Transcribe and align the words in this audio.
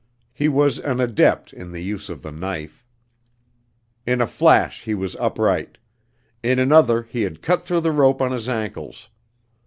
He 0.33 0.49
was 0.49 0.79
an 0.79 0.99
adept 0.99 1.53
in 1.53 1.71
the 1.71 1.79
use 1.83 2.09
of 2.09 2.23
the 2.23 2.31
knife. 2.31 2.87
In 4.07 4.19
a 4.19 4.25
flash 4.25 4.81
he 4.81 4.95
was 4.95 5.15
upright; 5.17 5.77
in 6.41 6.57
another 6.57 7.03
he 7.03 7.21
had 7.21 7.43
cut 7.43 7.61
through 7.61 7.81
the 7.81 7.91
rope 7.91 8.19
on 8.19 8.31
his 8.31 8.49
ankles. 8.49 9.09